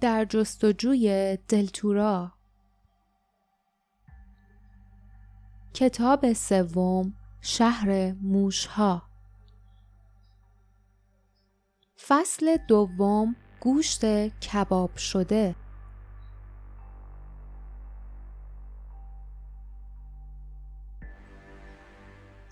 در 0.00 0.24
جستجوی 0.24 1.38
دلتورا. 1.48 2.32
کتاب 5.74 6.32
سوم 6.32 7.14
شهر 7.40 8.12
موشها. 8.12 9.02
فصل 12.06 12.56
دوم 12.68 13.36
گوشت 13.60 14.28
کباب 14.28 14.96
شده. 14.96 15.54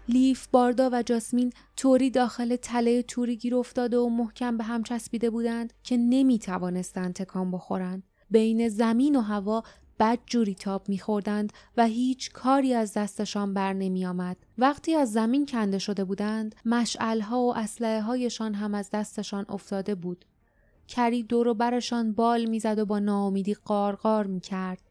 لیف 0.08 0.46
باردا 0.46 0.90
و 0.92 1.02
جاسمین 1.02 1.52
طوری 1.76 2.10
داخل 2.10 2.56
تله 2.56 3.02
توری 3.02 3.36
گیر 3.36 3.56
افتاده 3.56 3.98
و 3.98 4.08
محکم 4.08 4.56
به 4.56 4.64
هم 4.64 4.82
چسبیده 4.82 5.30
بودند 5.30 5.72
که 5.82 5.96
نمی 5.96 6.38
توانستند 6.38 7.14
تکان 7.14 7.50
بخورند. 7.50 8.02
بین 8.30 8.68
زمین 8.68 9.16
و 9.16 9.20
هوا 9.20 9.62
بد 10.00 10.18
جوری 10.26 10.54
تاب 10.54 10.88
میخوردند 10.88 11.52
و 11.76 11.86
هیچ 11.86 12.32
کاری 12.32 12.74
از 12.74 12.92
دستشان 12.92 13.54
بر 13.54 13.72
نمی 13.72 14.06
آمد. 14.06 14.36
وقتی 14.58 14.94
از 14.94 15.12
زمین 15.12 15.46
کنده 15.46 15.78
شده 15.78 16.04
بودند 16.04 16.54
مشعلها 16.64 17.40
و 17.40 17.56
اسلحه 17.56 18.00
هایشان 18.00 18.54
هم 18.54 18.74
از 18.74 18.90
دستشان 18.90 19.46
افتاده 19.48 19.94
بود. 19.94 20.24
کری 20.88 21.22
دور 21.22 21.54
برشان 21.54 22.12
بال 22.12 22.44
می‌زد 22.44 22.78
و 22.78 22.86
با 22.86 22.98
ناامیدی 22.98 23.54
قارقار 23.54 24.26
می‌کرد. 24.26 24.87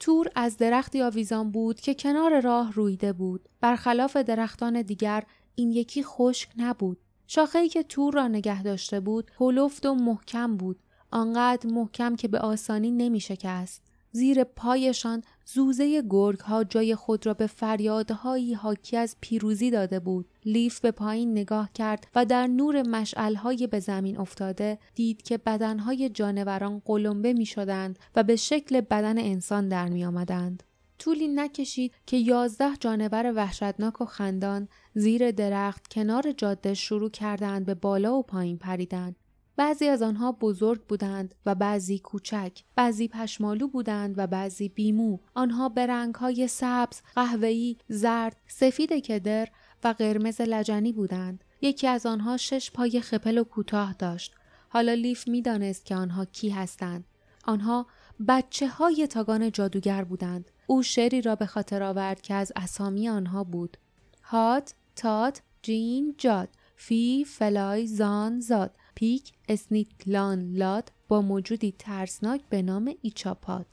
تور 0.00 0.30
از 0.34 0.56
درختی 0.56 1.02
آویزان 1.02 1.50
بود 1.50 1.80
که 1.80 1.94
کنار 1.94 2.40
راه 2.40 2.72
رویده 2.72 3.12
بود. 3.12 3.48
برخلاف 3.60 4.16
درختان 4.16 4.82
دیگر 4.82 5.24
این 5.54 5.70
یکی 5.70 6.02
خشک 6.02 6.48
نبود. 6.56 6.98
شاخه‌ای 7.26 7.68
که 7.68 7.82
تور 7.82 8.14
را 8.14 8.28
نگه 8.28 8.62
داشته 8.62 9.00
بود 9.00 9.30
هلفت 9.40 9.86
و 9.86 9.94
محکم 9.94 10.56
بود. 10.56 10.78
آنقدر 11.10 11.70
محکم 11.70 12.16
که 12.16 12.28
به 12.28 12.38
آسانی 12.38 12.90
نمی 12.90 13.20
شکست. 13.20 13.89
زیر 14.12 14.44
پایشان 14.44 15.22
زوزه 15.44 16.02
گرگ 16.10 16.40
ها 16.40 16.64
جای 16.64 16.94
خود 16.94 17.26
را 17.26 17.34
به 17.34 17.46
فریادهایی 17.46 18.54
حاکی 18.54 18.96
از 18.96 19.16
پیروزی 19.20 19.70
داده 19.70 20.00
بود. 20.00 20.28
لیف 20.44 20.80
به 20.80 20.90
پایین 20.90 21.32
نگاه 21.32 21.70
کرد 21.74 22.06
و 22.14 22.24
در 22.24 22.46
نور 22.46 22.82
مشعلهای 22.82 23.66
به 23.66 23.80
زمین 23.80 24.18
افتاده 24.18 24.78
دید 24.94 25.22
که 25.22 25.38
بدنهای 25.38 26.08
جانوران 26.08 26.82
قلمبه 26.84 27.32
می 27.32 27.46
شدند 27.46 27.98
و 28.16 28.22
به 28.22 28.36
شکل 28.36 28.80
بدن 28.80 29.18
انسان 29.18 29.68
در 29.68 29.88
می 29.88 30.04
آمدند. 30.04 30.62
طولی 31.00 31.28
نکشید 31.28 31.94
که 32.06 32.16
یازده 32.16 32.76
جانور 32.80 33.32
وحشتناک 33.36 34.00
و 34.00 34.04
خندان 34.04 34.68
زیر 34.94 35.30
درخت 35.30 35.88
کنار 35.88 36.32
جاده 36.32 36.74
شروع 36.74 37.10
کردند 37.10 37.66
به 37.66 37.74
بالا 37.74 38.14
و 38.14 38.22
پایین 38.22 38.58
پریدن 38.58 39.14
بعضی 39.60 39.88
از 39.88 40.02
آنها 40.02 40.32
بزرگ 40.32 40.86
بودند 40.86 41.34
و 41.46 41.54
بعضی 41.54 41.98
کوچک، 41.98 42.58
بعضی 42.76 43.08
پشمالو 43.08 43.68
بودند 43.68 44.14
و 44.18 44.26
بعضی 44.26 44.68
بیمو. 44.68 45.18
آنها 45.34 45.68
به 45.68 45.86
رنگهای 45.86 46.48
سبز، 46.48 47.00
قهوه‌ای، 47.14 47.76
زرد، 47.88 48.36
سفید 48.48 48.92
کدر 48.92 49.48
و 49.84 49.94
قرمز 49.98 50.40
لجنی 50.40 50.92
بودند. 50.92 51.44
یکی 51.60 51.86
از 51.86 52.06
آنها 52.06 52.36
شش 52.36 52.70
پای 52.70 53.00
خپل 53.00 53.38
و 53.38 53.44
کوتاه 53.44 53.92
داشت. 53.92 54.34
حالا 54.68 54.94
لیف 54.94 55.28
می‌دانست 55.28 55.84
که 55.84 55.94
آنها 55.94 56.24
کی 56.24 56.50
هستند. 56.50 57.04
آنها 57.44 57.86
بچه 58.28 58.68
های 58.68 59.06
تاگان 59.06 59.52
جادوگر 59.52 60.04
بودند. 60.04 60.50
او 60.66 60.82
شعری 60.82 61.22
را 61.22 61.34
به 61.34 61.46
خاطر 61.46 61.82
آورد 61.82 62.20
که 62.20 62.34
از 62.34 62.52
اسامی 62.56 63.08
آنها 63.08 63.44
بود. 63.44 63.76
هات، 64.22 64.74
تات، 64.96 65.42
جین، 65.62 66.14
جاد، 66.18 66.48
فی، 66.76 67.24
فلای، 67.24 67.86
زان، 67.86 68.40
زاد. 68.40 68.76
پیک 68.94 69.32
اسنیتلان 69.48 70.52
لاد 70.52 70.92
با 71.08 71.22
موجودی 71.22 71.74
ترسناک 71.78 72.40
به 72.48 72.62
نام 72.62 72.94
ایچاپاد. 73.02 73.66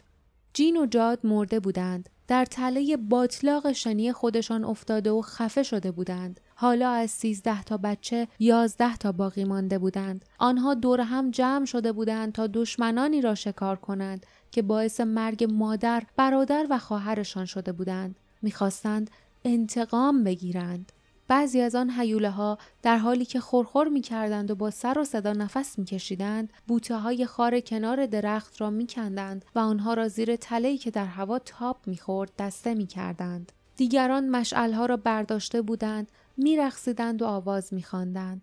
جین 0.54 0.78
و 0.78 0.86
جاد 0.86 1.20
مرده 1.24 1.60
بودند. 1.60 2.10
در 2.28 2.46
تله 2.46 2.98
باطلاق 2.98 3.72
شنی 3.72 4.12
خودشان 4.12 4.64
افتاده 4.64 5.12
و 5.12 5.22
خفه 5.22 5.64
شده 5.64 5.92
بودند. 5.92 6.40
حالا 6.56 6.90
از 6.90 7.12
سیزده 7.12 7.64
تا 7.64 7.78
بچه 7.78 8.28
یازده 8.40 8.98
تا 8.98 9.12
باقی 9.12 9.44
مانده 9.44 9.78
بودند. 9.80 10.26
آنها 10.40 10.74
دور 10.74 11.02
هم 11.02 11.32
جمع 11.32 11.66
شده 11.66 11.92
بودند 11.92 12.34
تا 12.34 12.48
دشمنانی 12.48 13.22
را 13.22 13.36
شکار 13.36 13.76
کنند 13.76 14.26
که 14.52 14.62
باعث 14.62 15.00
مرگ 15.00 15.44
مادر، 15.44 16.04
برادر 16.16 16.68
و 16.70 16.80
خواهرشان 16.80 17.46
شده 17.46 17.72
بودند. 17.72 18.20
می‌خواستند 18.42 19.10
انتقام 19.46 20.24
بگیرند. 20.24 20.92
بعضی 21.28 21.62
از 21.62 21.76
آن 21.76 21.90
حیوله 21.90 22.30
ها 22.30 22.58
در 22.82 22.98
حالی 22.98 23.26
که 23.26 23.40
خورخور 23.40 23.88
می 23.88 24.02
کردند 24.02 24.52
و 24.52 24.56
با 24.56 24.72
سر 24.72 25.00
و 25.00 25.04
صدا 25.06 25.34
نفس 25.34 25.80
می 25.80 25.86
کشیدند 25.86 26.54
بوته 26.68 26.98
های 26.98 27.26
خار 27.26 27.60
کنار 27.60 28.06
درخت 28.06 28.62
را 28.62 28.70
می 28.70 28.88
کندند 28.88 29.46
و 29.56 29.60
آنها 29.60 29.94
را 29.94 30.08
زیر 30.08 30.36
تلهی 30.36 30.78
که 30.78 30.92
در 30.92 31.06
هوا 31.06 31.40
تاب 31.40 31.78
می 31.86 31.98
خورد 31.98 32.32
دسته 32.40 32.74
می 32.74 32.88
کردند. 32.88 33.52
دیگران 33.76 34.30
مشعل 34.30 34.88
را 34.88 34.98
برداشته 34.98 35.62
بودند 35.62 36.12
می 36.38 36.58
رخصیدند 36.58 37.22
و 37.22 37.26
آواز 37.26 37.74
می 37.74 37.84
خواندند. 37.84 38.42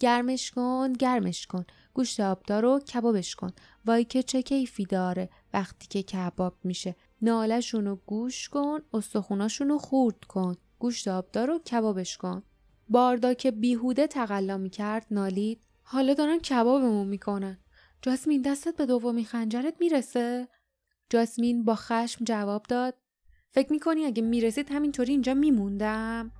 گرمش 0.00 0.50
کن 0.50 0.92
گرمش 0.92 1.46
کن 1.46 1.64
گوشت 1.94 2.20
آبدار 2.20 2.62
رو 2.62 2.78
کبابش 2.78 3.34
کن 3.34 3.50
وای 3.86 4.04
که 4.04 4.22
چه 4.22 4.42
کیفی 4.42 4.84
داره 4.84 5.28
وقتی 5.54 5.86
که 5.88 6.02
کباب 6.02 6.54
میشه 6.64 6.96
نالشون 7.22 7.84
رو 7.84 7.98
گوش 8.06 8.48
کن 8.48 8.78
استخوناشون 8.92 9.68
رو 9.68 9.78
خورد 9.78 10.24
کن 10.24 10.56
گوشت 10.80 11.08
آبدار 11.08 11.50
و 11.50 11.58
کبابش 11.58 12.16
کن. 12.16 12.42
باردا 12.88 13.34
که 13.34 13.50
بیهوده 13.50 14.06
تقلا 14.06 14.58
می‌کرد 14.58 15.06
نالید 15.10 15.60
حالا 15.82 16.14
دارن 16.14 16.38
کبابمون 16.38 17.06
می‌کنن. 17.06 17.58
جاسمین 18.02 18.42
دستت 18.42 18.76
به 18.76 18.86
دومی 18.86 19.24
خنجرت 19.24 19.74
می‌رسه؟ 19.80 20.48
جاسمین 21.10 21.64
با 21.64 21.74
خشم 21.74 22.24
جواب 22.24 22.62
داد. 22.62 22.94
فکر 23.50 23.72
می‌کنی 23.72 24.04
اگه 24.04 24.22
می‌رسید 24.22 24.72
همینطوری 24.72 25.12
اینجا 25.12 25.34
میموندم؟ 25.34 26.30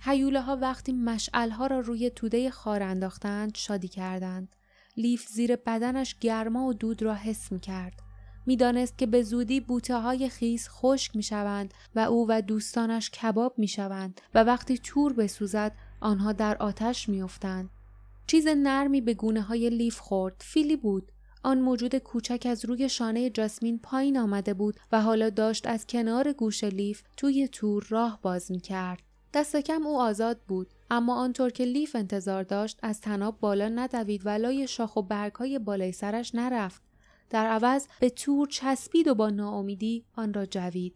حیوله 0.00 0.40
ها 0.40 0.56
وقتی 0.56 0.92
مشعل 0.92 1.50
ها 1.50 1.66
را 1.66 1.80
روی 1.80 2.10
توده 2.10 2.50
خار 2.50 2.82
انداختند 2.82 3.54
شادی 3.54 3.88
کردند. 3.88 4.56
لیف 4.96 5.28
زیر 5.28 5.56
بدنش 5.56 6.18
گرما 6.18 6.66
و 6.66 6.72
دود 6.72 7.02
را 7.02 7.14
حس 7.14 7.52
می 7.52 7.60
کرد. 7.60 8.00
می‌دانست 8.46 8.98
که 8.98 9.06
به 9.06 9.22
زودی 9.22 9.60
بوته 9.60 9.96
های 9.96 10.28
خیس 10.28 10.68
خشک 10.70 11.16
می 11.16 11.22
شوند 11.22 11.74
و 11.94 12.00
او 12.00 12.26
و 12.28 12.42
دوستانش 12.42 13.10
کباب 13.10 13.58
می 13.58 13.68
شوند 13.68 14.20
و 14.34 14.44
وقتی 14.44 14.78
تور 14.78 15.12
بسوزد 15.12 15.72
آنها 16.00 16.32
در 16.32 16.56
آتش 16.56 17.08
می 17.08 17.22
افتند. 17.22 17.70
چیز 18.26 18.46
نرمی 18.46 19.00
به 19.00 19.14
گونه 19.14 19.42
های 19.42 19.70
لیف 19.70 19.98
خورد. 19.98 20.34
فیلی 20.38 20.76
بود. 20.76 21.12
آن 21.42 21.60
موجود 21.60 21.96
کوچک 21.96 22.46
از 22.50 22.64
روی 22.64 22.88
شانه 22.88 23.30
جاسمین 23.30 23.78
پایین 23.78 24.18
آمده 24.18 24.54
بود 24.54 24.76
و 24.92 25.02
حالا 25.02 25.30
داشت 25.30 25.66
از 25.66 25.86
کنار 25.86 26.32
گوش 26.32 26.64
لیف 26.64 27.02
توی 27.16 27.48
تور 27.48 27.86
راه 27.88 28.18
باز 28.22 28.50
می 28.50 28.60
کرد. 28.60 29.02
دست 29.34 29.56
کم 29.56 29.86
او 29.86 30.00
آزاد 30.00 30.40
بود 30.48 30.66
اما 30.90 31.16
آنطور 31.16 31.50
که 31.50 31.64
لیف 31.64 31.96
انتظار 31.96 32.42
داشت 32.42 32.78
از 32.82 33.00
تناب 33.00 33.40
بالا 33.40 33.68
ندوید 33.68 34.22
و 34.24 34.28
لای 34.28 34.68
شاخ 34.68 34.96
و 34.96 35.02
برگ 35.02 35.34
های 35.34 35.58
بالای 35.58 35.92
سرش 35.92 36.34
نرفت 36.34 36.82
در 37.30 37.46
عوض 37.46 37.86
به 38.00 38.10
تور 38.10 38.48
چسبید 38.48 39.08
و 39.08 39.14
با 39.14 39.30
ناامیدی 39.30 40.04
آن 40.14 40.34
را 40.34 40.46
جوید. 40.46 40.94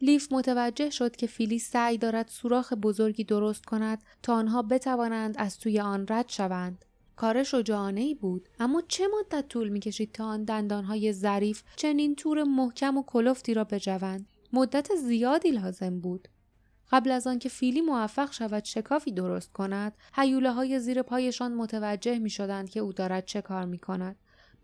لیف 0.00 0.32
متوجه 0.32 0.90
شد 0.90 1.16
که 1.16 1.26
فیلی 1.26 1.58
سعی 1.58 1.98
دارد 1.98 2.28
سوراخ 2.28 2.72
بزرگی 2.72 3.24
درست 3.24 3.64
کند 3.64 4.02
تا 4.22 4.34
آنها 4.34 4.62
بتوانند 4.62 5.34
از 5.38 5.58
توی 5.58 5.80
آن 5.80 6.06
رد 6.08 6.28
شوند. 6.28 6.84
کار 7.16 7.42
شجاعانه 7.42 8.00
ای 8.00 8.14
بود 8.14 8.48
اما 8.58 8.82
چه 8.88 9.04
مدت 9.18 9.48
طول 9.48 9.68
می‌کشید 9.68 10.12
تا 10.12 10.24
آن 10.24 10.44
دندانهای 10.44 11.12
ظریف 11.12 11.62
چنین 11.76 12.14
تور 12.14 12.42
محکم 12.42 12.98
و 12.98 13.02
کلفتی 13.06 13.54
را 13.54 13.64
بجوند؟ 13.64 14.26
مدت 14.52 14.94
زیادی 14.94 15.50
لازم 15.50 16.00
بود. 16.00 16.28
قبل 16.90 17.10
از 17.10 17.26
آنکه 17.26 17.48
فیلی 17.48 17.80
موفق 17.80 18.32
شود 18.32 18.64
شکافی 18.64 19.12
درست 19.12 19.52
کند 19.52 19.96
حیوله 20.14 20.52
های 20.52 20.80
زیر 20.80 21.02
پایشان 21.02 21.54
متوجه 21.54 22.18
می 22.18 22.30
شدند 22.30 22.70
که 22.70 22.80
او 22.80 22.92
دارد 22.92 23.24
چه 23.24 23.42
کار 23.42 23.64
می 23.64 23.78
کند 23.78 24.16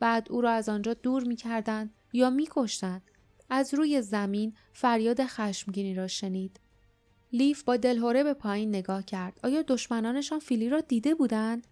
بعد 0.05 0.33
او 0.33 0.41
را 0.41 0.51
از 0.51 0.69
آنجا 0.69 0.95
دور 0.95 1.25
می 1.25 1.37
کردند 1.37 1.95
یا 2.13 2.31
می 2.31 2.49
کشتند. 2.51 3.03
از 3.51 3.75
روی 3.75 4.03
زمین 4.03 4.55
فریاد 4.73 5.25
خشمگینی 5.27 5.95
را 5.95 6.07
شنید. 6.07 6.61
لیف 7.33 7.63
با 7.63 7.77
دلهوره 7.77 8.25
به 8.25 8.35
پایین 8.35 8.69
نگاه 8.69 9.03
کرد. 9.03 9.41
آیا 9.43 9.63
دشمنانشان 9.63 10.39
فیلی 10.39 10.69
را 10.69 10.81
دیده 10.81 11.15
بودند؟ 11.15 11.67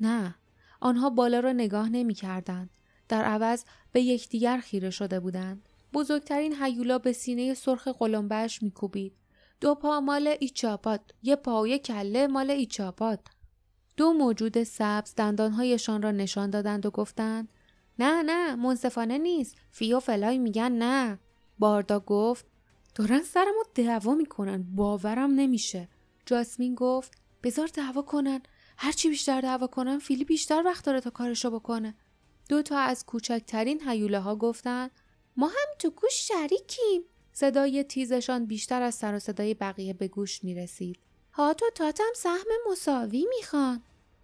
نه. 0.00 0.34
آنها 0.80 1.10
بالا 1.10 1.40
را 1.40 1.52
نگاه 1.52 1.88
نمی 1.88 2.14
کردند. 2.14 2.70
در 3.08 3.24
عوض 3.24 3.64
به 3.92 4.00
یکدیگر 4.02 4.58
خیره 4.58 4.90
شده 4.90 5.20
بودند. 5.20 5.68
بزرگترین 5.92 6.54
حیولا 6.54 6.98
به 6.98 7.12
سینه 7.12 7.54
سرخ 7.54 7.88
قلمبهش 7.88 8.62
میکوبید. 8.62 9.12
دو 9.60 9.74
پا 9.74 10.00
مال 10.00 10.34
ایچاپات، 10.40 11.00
یه 11.22 11.36
پا 11.36 11.62
و 11.62 11.66
یه 11.66 11.78
کله 11.78 12.26
مال 12.26 12.50
ایچاپات. 12.50 13.20
دو 13.96 14.12
موجود 14.12 14.62
سبز 14.62 15.14
دندانهایشان 15.14 16.02
را 16.02 16.10
نشان 16.10 16.50
دادند 16.50 16.86
و 16.86 16.90
گفتند 16.90 17.48
نه 18.02 18.22
نه 18.22 18.56
منصفانه 18.56 19.18
نیست. 19.18 19.56
فی 19.70 19.92
و 19.92 20.00
فلای 20.00 20.38
میگن 20.38 20.72
نه. 20.72 21.18
باردا 21.58 22.00
گفت 22.00 22.46
دارن 22.94 23.22
سرمو 23.22 23.64
دعوا 23.74 24.14
می‌کنن. 24.14 24.62
باورم 24.74 25.30
نمیشه. 25.30 25.88
جاسمین 26.26 26.74
گفت 26.74 27.12
بذار 27.42 27.66
دعوا 27.66 28.02
کنن. 28.02 28.40
هرچی 28.76 29.08
بیشتر 29.08 29.40
دعوا 29.40 29.66
کنن 29.66 29.98
فیلی 29.98 30.24
بیشتر 30.24 30.62
وقت 30.64 30.84
داره 30.84 31.00
تا 31.00 31.10
کارشو 31.10 31.50
بکنه. 31.50 31.94
دو 32.48 32.62
تا 32.62 32.78
از 32.78 33.06
کوچکترین 33.06 33.80
حیوله 33.80 34.18
ها 34.18 34.36
گفتن 34.36 34.90
ما 35.36 35.46
هم 35.46 35.68
تو 35.78 35.90
گوش 35.90 36.12
شریکیم. 36.12 37.02
صدای 37.32 37.84
تیزشان 37.84 38.46
بیشتر 38.46 38.82
از 38.82 38.94
سر 38.94 39.14
و 39.14 39.18
صدای 39.18 39.54
بقیه 39.54 39.92
به 39.92 40.08
گوش 40.08 40.44
می 40.44 40.54
رسید. 40.54 40.98
تو 41.36 41.70
تاتم 41.74 42.12
سهم 42.16 42.46
مساوی 42.70 43.26
می‌خوان. 43.36 43.82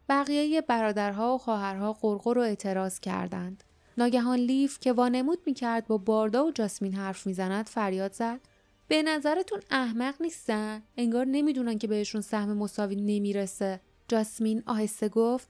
بقیه 0.09 0.61
برادرها 0.61 1.35
و 1.35 1.39
خواهرها 1.39 1.93
قرقر 1.93 2.39
و 2.39 2.41
اعتراض 2.41 3.01
کردند. 3.01 3.65
ناگهان 3.99 4.39
لیف 4.39 4.81
که 4.81 4.93
وانمود 4.93 5.39
می‌کرد 5.47 5.87
با 5.87 5.99
باردا 5.99 6.47
و 6.47 6.51
جاسمین 6.51 6.95
حرف 6.95 7.27
می‌زند 7.27 7.67
فریاد 7.67 8.13
زد. 8.13 8.41
به 8.89 9.03
نظرتون 9.03 9.61
احمق 9.71 10.15
نیستن؟ 10.21 10.83
انگار 10.97 11.25
نمی‌دونن 11.25 11.79
که 11.79 11.87
بهشون 11.87 12.21
سهم 12.21 12.57
مساوی 12.57 12.97
نمی‌رسه. 12.97 13.81
جاسمین 14.09 14.63
آهسته 14.67 15.09
گفت 15.09 15.49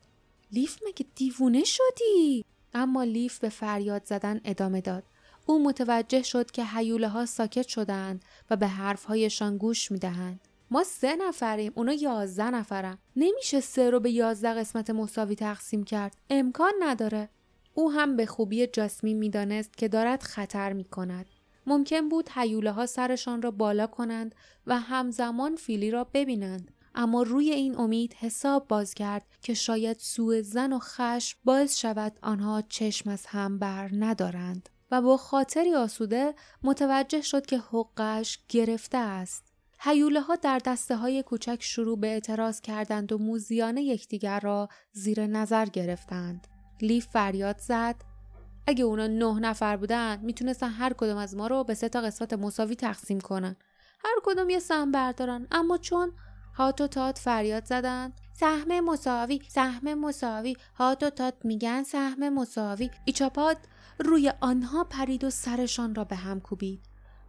لیف 0.52 0.78
مگه 0.88 1.06
دیوونه 1.14 1.64
شدی؟ 1.64 2.44
اما 2.74 3.04
لیف 3.04 3.38
به 3.38 3.48
فریاد 3.48 4.04
زدن 4.04 4.40
ادامه 4.44 4.80
داد. 4.80 5.04
او 5.46 5.64
متوجه 5.64 6.22
شد 6.22 6.50
که 6.50 6.64
حیوله 6.64 7.08
ها 7.08 7.26
ساکت 7.26 7.68
شدند 7.68 8.24
و 8.50 8.56
به 8.56 8.66
حرفهایشان 8.66 9.58
گوش 9.58 9.90
می‌دهند. 9.90 10.40
ما 10.70 10.84
سه 10.84 11.16
نفریم 11.16 11.72
اونا 11.74 11.92
یازده 11.92 12.50
نفرم 12.50 12.98
نمیشه 13.16 13.60
سه 13.60 13.90
رو 13.90 14.00
به 14.00 14.10
یازده 14.10 14.54
قسمت 14.54 14.90
مساوی 14.90 15.34
تقسیم 15.34 15.84
کرد. 15.84 16.16
امکان 16.30 16.72
نداره. 16.80 17.28
او 17.78 17.92
هم 17.92 18.16
به 18.16 18.26
خوبی 18.26 18.66
جاسمین 18.66 19.18
می‌دانست 19.18 19.76
که 19.76 19.88
دارد 19.88 20.22
خطر 20.22 20.72
می 20.72 20.84
کند. 20.84 21.26
ممکن 21.66 22.08
بود 22.08 22.28
حیوله 22.28 22.70
ها 22.70 22.86
سرشان 22.86 23.42
را 23.42 23.50
بالا 23.50 23.86
کنند 23.86 24.34
و 24.66 24.78
همزمان 24.78 25.56
فیلی 25.56 25.90
را 25.90 26.04
ببینند. 26.04 26.70
اما 26.94 27.22
روی 27.22 27.50
این 27.50 27.78
امید 27.78 28.14
حساب 28.14 28.68
باز 28.68 28.94
کرد 28.94 29.26
که 29.42 29.54
شاید 29.54 29.96
سوء 29.98 30.42
زن 30.42 30.72
و 30.72 30.78
خشم 30.78 31.38
باعث 31.44 31.78
شود 31.78 32.18
آنها 32.22 32.62
چشم 32.68 33.10
از 33.10 33.26
هم 33.26 33.58
بر 33.58 33.90
ندارند 33.92 34.68
و 34.90 35.02
با 35.02 35.16
خاطری 35.16 35.74
آسوده 35.74 36.34
متوجه 36.62 37.20
شد 37.20 37.46
که 37.46 37.58
حقش 37.58 38.38
گرفته 38.48 38.98
است. 38.98 39.52
حیوله 39.78 40.20
ها 40.20 40.36
در 40.36 40.58
دسته 40.58 40.96
های 40.96 41.22
کوچک 41.22 41.58
شروع 41.60 41.98
به 41.98 42.06
اعتراض 42.06 42.60
کردند 42.60 43.12
و 43.12 43.18
موزیانه 43.18 43.82
یکدیگر 43.82 44.40
را 44.40 44.68
زیر 44.92 45.26
نظر 45.26 45.66
گرفتند. 45.66 46.46
لیف 46.80 47.06
فریاد 47.06 47.58
زد. 47.58 47.96
اگه 48.66 48.84
اونا 48.84 49.06
نه 49.06 49.38
نفر 49.38 49.76
بودن 49.76 50.20
می‌تونستن 50.22 50.68
هر 50.68 50.92
کدوم 50.92 51.16
از 51.16 51.36
ما 51.36 51.46
رو 51.46 51.64
به 51.64 51.74
سه 51.74 51.88
تا 51.88 52.00
قسمت 52.00 52.32
مساوی 52.32 52.76
تقسیم 52.76 53.20
کنن. 53.20 53.56
هر 54.04 54.14
کدوم 54.24 54.50
یه 54.50 54.58
سهم 54.58 54.92
بردارن. 54.92 55.46
اما 55.50 55.78
چون 55.78 56.12
هات 56.54 56.80
و 56.80 56.86
تات 56.86 57.18
فریاد 57.18 57.64
زدن 57.64 58.12
سهم 58.32 58.80
مساوی 58.80 59.40
سهم 59.48 59.94
مساوی. 59.94 60.56
هات 60.74 61.02
و 61.02 61.10
تات 61.10 61.34
میگن 61.44 61.82
سهم 61.82 62.28
مساوی. 62.28 62.90
ایچاپاد 63.04 63.56
روی 63.98 64.32
آنها 64.40 64.84
پرید 64.84 65.24
و 65.24 65.30
سرشان 65.30 65.94
را 65.94 66.04
به 66.04 66.16
هم 66.16 66.40
کوبید. 66.40 66.80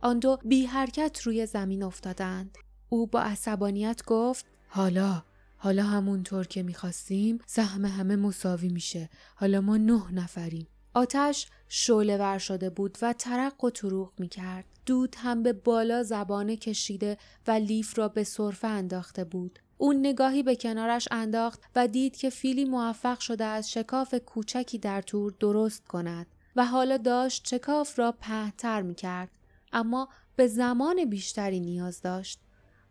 آن 0.02 0.20
دو 0.20 0.38
بی 0.46 0.66
حرکت 0.66 1.22
روی 1.22 1.46
زمین 1.46 1.84
افتادند. 1.84 2.58
او 2.90 3.08
با 3.08 3.22
عصبانیت 3.22 4.06
گفت 4.06 4.46
حالا 4.70 5.24
حالا 5.58 5.84
همونطور 5.84 6.48
که 6.48 6.64
می‌خواستیم 6.64 7.40
سهم 7.46 7.86
همه 7.86 8.16
مساوی 8.16 8.70
میشه 8.70 9.10
حالا 9.36 9.62
ما 9.62 9.78
نه 9.78 10.12
نفریم 10.12 10.68
آتش 10.94 11.48
شعله 11.68 12.18
ور 12.18 12.38
شده 12.38 12.70
بود 12.70 12.98
و 13.02 13.14
ترق 13.14 13.64
و 13.64 13.70
تروق 13.70 14.14
می‌کرد 14.18 14.66
دود 14.86 15.16
هم 15.20 15.44
به 15.44 15.54
بالا 15.54 16.04
زبانه 16.04 16.58
کشیده 16.58 17.18
و 17.48 17.52
لیف 17.52 17.98
را 17.98 18.08
به 18.08 18.24
صرفه 18.24 18.68
انداخته 18.68 19.24
بود 19.24 19.60
اون 19.78 20.00
نگاهی 20.00 20.44
به 20.44 20.56
کنارش 20.56 21.08
انداخت 21.12 21.64
و 21.76 21.88
دید 21.88 22.16
که 22.16 22.30
فیلی 22.30 22.66
موفق 22.66 23.20
شده 23.20 23.46
از 23.46 23.72
شکاف 23.72 24.16
کوچکی 24.16 24.78
در 24.78 25.02
تور 25.02 25.34
درست 25.40 25.88
کند 25.88 26.28
و 26.56 26.66
حالا 26.66 26.98
داشت 26.98 27.48
شکاف 27.48 28.00
را 28.00 28.12
پهتر 28.12 28.82
می 28.82 28.96
کرد. 28.96 29.30
اما 29.74 30.10
به 30.36 30.48
زمان 30.48 31.06
بیشتری 31.06 31.60
نیاز 31.60 32.02
داشت. 32.02 32.40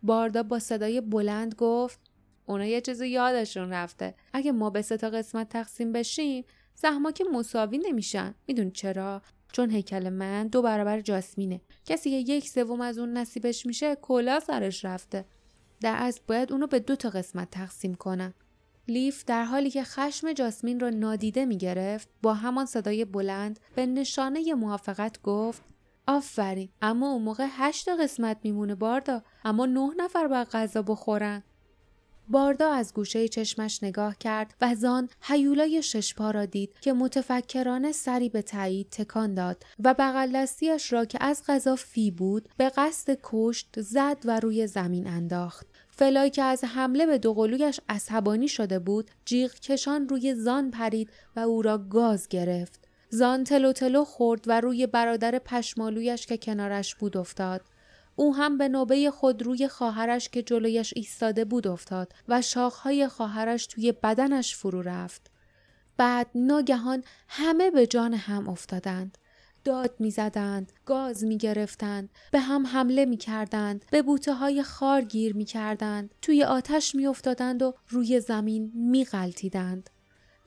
باردا 0.03 0.43
با 0.43 0.59
صدای 0.59 1.01
بلند 1.01 1.55
گفت 1.55 1.99
اونا 2.47 2.65
یه 2.65 2.81
چیزی 2.81 3.07
یادشون 3.07 3.69
رفته. 3.69 4.15
اگه 4.33 4.51
ما 4.51 4.69
به 4.69 4.81
تا 4.81 5.09
قسمت 5.09 5.49
تقسیم 5.49 5.91
بشیم 5.91 6.45
زحما 6.75 7.11
که 7.11 7.23
مساوی 7.33 7.77
نمیشن. 7.77 8.35
میدون 8.47 8.71
چرا؟ 8.71 9.21
چون 9.51 9.71
هیکل 9.71 10.09
من 10.09 10.47
دو 10.47 10.61
برابر 10.61 11.01
جاسمینه. 11.01 11.61
کسی 11.85 12.09
که 12.09 12.33
یک 12.33 12.49
سوم 12.49 12.81
از 12.81 12.97
اون 12.97 13.13
نصیبش 13.17 13.65
میشه 13.65 13.95
کلا 13.95 14.39
سرش 14.39 14.85
رفته. 14.85 15.25
در 15.81 15.95
اصل 15.97 16.21
باید 16.27 16.51
اونو 16.51 16.67
به 16.67 16.79
دو 16.79 16.95
تا 16.95 17.09
قسمت 17.09 17.51
تقسیم 17.51 17.95
کنم 17.95 18.33
لیف 18.87 19.25
در 19.25 19.43
حالی 19.43 19.69
که 19.69 19.83
خشم 19.83 20.33
جاسمین 20.33 20.79
را 20.79 20.89
نادیده 20.89 21.45
می‌گرفت 21.45 22.09
با 22.21 22.33
همان 22.33 22.65
صدای 22.65 23.05
بلند 23.05 23.59
به 23.75 23.85
نشانه 23.85 24.53
موافقت 24.53 25.21
گفت 25.21 25.61
آفرین 26.07 26.69
اما 26.81 27.11
اون 27.11 27.21
موقع 27.21 27.47
هشت 27.49 27.89
قسمت 27.89 28.37
میمونه 28.43 28.75
باردا. 28.75 29.23
اما 29.45 29.65
نه 29.65 29.89
نفر 29.97 30.27
باید 30.27 30.47
غذا 30.47 30.81
بخورن. 30.81 31.43
باردا 32.29 32.71
از 32.71 32.93
گوشه 32.93 33.27
چشمش 33.27 33.83
نگاه 33.83 34.17
کرد 34.17 34.53
و 34.61 34.75
زان 34.75 35.09
حیولای 35.21 35.83
ششپا 35.83 36.31
را 36.31 36.45
دید 36.45 36.79
که 36.81 36.93
متفکرانه 36.93 37.91
سری 37.91 38.29
به 38.29 38.41
تایید 38.41 38.89
تکان 38.89 39.33
داد 39.33 39.63
و 39.83 39.95
بغل 39.99 40.45
را 40.89 41.05
که 41.05 41.17
از 41.21 41.43
غذا 41.47 41.75
فی 41.75 42.11
بود 42.11 42.49
به 42.57 42.69
قصد 42.69 43.17
کشت 43.23 43.81
زد 43.81 44.17
و 44.25 44.39
روی 44.39 44.67
زمین 44.67 45.07
انداخت. 45.07 45.67
فلای 45.89 46.29
که 46.29 46.43
از 46.43 46.63
حمله 46.63 47.05
به 47.05 47.17
دوقلویش 47.17 47.79
عصبانی 47.89 48.47
شده 48.47 48.79
بود 48.79 49.11
جیغ 49.25 49.53
کشان 49.53 50.09
روی 50.09 50.35
زان 50.35 50.71
پرید 50.71 51.09
و 51.35 51.39
او 51.39 51.61
را 51.61 51.77
گاز 51.77 52.27
گرفت. 52.27 52.87
زان 53.09 53.43
تلو 53.43 53.73
تلو 53.73 54.03
خورد 54.03 54.43
و 54.47 54.61
روی 54.61 54.87
برادر 54.87 55.39
پشمالویش 55.39 56.25
که 56.25 56.37
کنارش 56.37 56.95
بود 56.95 57.17
افتاد. 57.17 57.61
او 58.19 58.35
هم 58.35 58.57
به 58.57 58.67
نوبه 58.67 59.11
خود 59.11 59.41
روی 59.41 59.67
خواهرش 59.67 60.29
که 60.29 60.43
جلویش 60.43 60.93
ایستاده 60.95 61.45
بود 61.45 61.67
افتاد 61.67 62.13
و 62.27 62.41
شاخهای 62.41 63.07
خواهرش 63.07 63.67
توی 63.67 63.91
بدنش 63.91 64.55
فرو 64.55 64.81
رفت. 64.81 65.31
بعد 65.97 66.27
ناگهان 66.35 67.03
همه 67.27 67.71
به 67.71 67.87
جان 67.87 68.13
هم 68.13 68.49
افتادند. 68.49 69.17
داد 69.63 69.95
می‌زدند، 69.99 70.71
گاز 70.85 71.23
می 71.23 71.37
گرفتند، 71.37 72.09
به 72.31 72.39
هم 72.39 72.67
حمله 72.67 73.05
می 73.05 73.17
کردند، 73.17 73.85
به 73.91 74.01
بوته 74.01 74.33
های 74.33 74.63
خار 74.63 75.01
گیر 75.01 75.35
می 75.35 75.45
کردند، 75.45 76.15
توی 76.21 76.43
آتش 76.43 76.95
می 76.95 77.07
افتادند 77.07 77.61
و 77.61 77.73
روی 77.89 78.19
زمین 78.19 78.71
می 78.75 79.05
غلطیدند. 79.05 79.89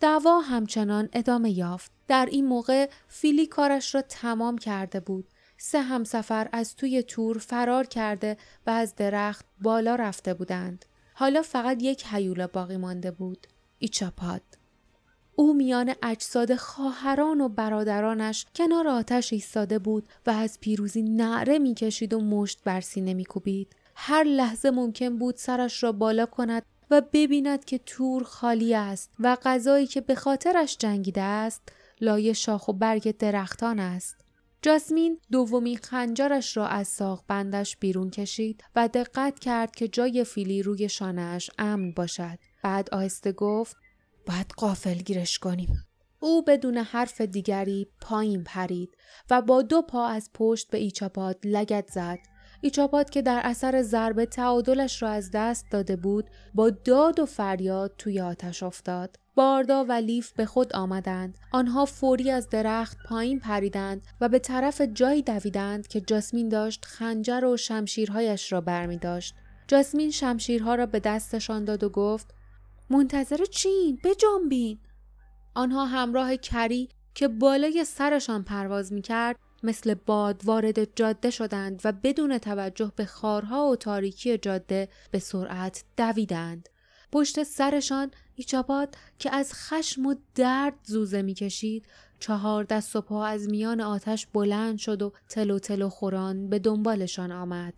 دعوا 0.01 0.41
همچنان 0.41 1.09
ادامه 1.13 1.51
یافت. 1.51 1.93
در 2.09 2.29
این 2.31 2.47
موقع 2.47 2.91
فیلی 3.09 3.47
کارش 3.47 3.95
را 3.95 4.03
تمام 4.03 4.59
کرده 4.59 5.01
بود. 5.01 5.29
سه 5.63 5.81
همسفر 5.81 6.49
از 6.53 6.77
توی 6.77 7.03
تور 7.03 7.39
فرار 7.39 7.87
کرده 7.87 8.37
و 8.67 8.71
از 8.71 8.95
درخت 8.95 9.45
بالا 9.61 9.95
رفته 9.95 10.35
بودند. 10.35 10.85
حالا 11.15 11.43
فقط 11.43 11.83
یک 11.83 12.07
حیوله 12.07 12.47
باقی 12.47 12.77
مانده 12.77 13.11
بود. 13.11 13.47
ایچاپاد. 13.79 14.43
او 15.37 15.55
میان 15.55 15.95
اجساد 16.03 16.55
خواهران 16.55 17.41
و 17.41 17.49
برادرانش 17.49 18.47
کنار 18.55 18.89
آتش 18.89 19.33
ایستاده 19.33 19.79
بود 19.79 20.09
و 20.27 20.31
از 20.31 20.61
پیروزی 20.61 21.03
نعره 21.03 21.59
می‌کشید 21.59 22.15
و 22.15 22.21
مشت 22.21 22.61
بر 22.65 22.81
سینه 22.81 23.15
میکوبید. 23.15 23.77
هر 23.95 24.25
لحظه 24.25 24.71
ممکن 24.71 25.19
بود 25.19 25.37
سرش 25.37 25.83
را 25.83 25.93
بالا 25.93 26.27
کند 26.27 26.63
و 26.91 27.03
ببیند 27.13 27.65
که 27.65 27.79
تور 27.79 28.23
خالی 28.25 28.75
است 28.75 29.11
و 29.19 29.37
غذایی 29.43 29.87
که 29.87 30.01
به 30.01 30.15
خاطرش 30.15 30.77
جنگیده 30.79 31.23
است 31.23 31.63
لای 32.01 32.35
شاخ 32.35 32.69
و 32.69 32.73
برگ 32.73 33.17
درختان 33.17 33.81
است. 33.81 34.30
جاسمین 34.63 35.19
دومی 35.31 35.77
خنجرش 35.77 36.57
را 36.57 36.67
از 36.67 36.89
ساق 36.89 37.25
بندش 37.29 37.77
بیرون 37.77 38.11
کشید 38.11 38.65
و 38.77 38.89
دقت 38.89 39.39
کرد 39.39 39.75
که 39.75 39.89
جای 39.89 40.25
فیلی 40.25 40.63
روی 40.63 40.89
شانهش 40.89 41.51
امن 41.59 41.93
باشد. 41.93 42.39
بعد 42.63 42.89
آهسته 42.95 43.33
گفت 43.33 43.77
باید 44.27 44.53
قافل 44.57 44.95
گیرش 44.95 45.39
کنیم. 45.39 45.85
او 46.21 46.43
بدون 46.43 46.77
حرف 46.77 47.21
دیگری 47.21 47.89
پایین 48.01 48.45
پرید 48.45 48.97
و 49.31 49.43
با 49.43 49.63
دو 49.63 49.83
پا 49.83 50.07
از 50.07 50.31
پشت 50.35 50.71
به 50.71 50.79
ایچاپاد 50.79 51.39
لگت 51.45 51.91
زد. 51.93 52.19
ایچاپاد 52.61 53.11
که 53.11 53.23
در 53.23 53.41
اثر 53.45 53.83
ضربه 53.83 54.27
تعادلش 54.27 55.03
را 55.03 55.09
از 55.09 55.31
دست 55.35 55.65
داده 55.71 55.97
بود 55.97 56.31
با 56.55 56.71
داد 56.71 57.21
و 57.21 57.27
فریاد 57.27 57.95
توی 57.99 58.21
آتش 58.21 58.63
افتاد. 58.63 59.17
باردا 59.41 59.85
و 59.89 59.93
لیف 59.93 60.33
به 60.33 60.47
خود 60.47 60.73
آمدند. 60.73 61.39
آنها 61.53 61.85
فوری 61.85 62.31
از 62.31 62.49
درخت 62.49 62.97
پایین 63.09 63.41
پریدند 63.41 64.07
و 64.21 64.29
به 64.29 64.39
طرف 64.39 64.81
جایی 64.81 65.23
دویدند 65.23 65.89
که 65.89 66.01
جاسمین 66.01 66.49
داشت 66.49 66.85
خنجر 66.85 67.45
و 67.45 67.57
شمشیرهایش 67.57 68.53
را 68.53 68.61
برمی 68.61 68.99
داشت. 68.99 69.35
جاسمین 69.69 70.11
شمشیرها 70.11 70.75
را 70.75 70.87
به 70.87 71.01
دستشان 71.01 71.65
داد 71.65 71.85
و 71.85 71.89
گفت 71.89 72.35
منتظر 72.91 73.45
چین؟ 73.45 73.99
بجنبین! 74.05 74.79
آنها 75.55 75.87
همراه 75.87 76.37
کری 76.37 76.89
که 77.15 77.29
بالای 77.29 77.85
سرشان 77.85 78.45
پرواز 78.45 78.93
می 78.93 79.03
کرد 79.03 79.37
مثل 79.63 79.95
باد 79.95 80.43
وارد 80.45 80.97
جاده 80.97 81.31
شدند 81.31 81.81
و 81.85 81.93
بدون 81.93 82.39
توجه 82.39 82.93
به 82.97 83.05
خارها 83.05 83.69
و 83.69 83.77
تاریکی 83.77 84.39
جاده 84.39 84.89
به 85.11 85.19
سرعت 85.19 85.85
دویدند. 85.97 86.69
پشت 87.13 87.43
سرشان 87.43 88.11
ایچاپات 88.35 88.95
که 89.19 89.35
از 89.35 89.53
خشم 89.55 90.07
و 90.07 90.15
درد 90.35 90.75
زوزه 90.85 91.23
می‌کشید 91.23 91.87
چهار 92.19 92.65
دست 92.65 92.97
و 92.97 93.01
پا 93.01 93.27
از 93.27 93.49
میان 93.49 93.81
آتش 93.81 94.27
بلند 94.27 94.79
شد 94.79 95.03
و 95.03 95.13
تلو 95.29 95.59
تلو 95.59 95.89
خوران 95.89 96.49
به 96.49 96.59
دنبالشان 96.59 97.33
آمد. 97.33 97.75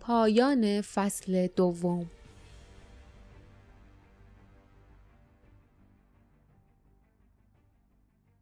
پایان 0.00 0.80
فصل 0.80 1.46
دوم 1.46 2.10